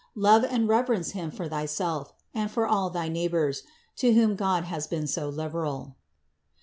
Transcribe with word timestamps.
Love 0.15 0.43
and 0.43 0.67
reverence 0.67 1.11
Him 1.11 1.29
for 1.29 1.47
thyself 1.47 2.11
and 2.33 2.49
for 2.49 2.65
all 2.65 2.89
thy 2.89 3.07
neighbors, 3.07 3.61
to 3.97 4.13
whom 4.13 4.35
God 4.35 4.63
has 4.63 4.87
been 4.87 5.05
so 5.05 5.29
liberal. 5.29 5.95